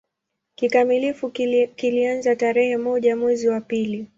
[0.55, 1.29] Kikamilifu
[1.75, 4.07] kilianza tarehe moja mwezi wa pili